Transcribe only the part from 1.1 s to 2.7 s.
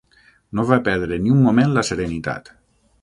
ni un moment la serenitat.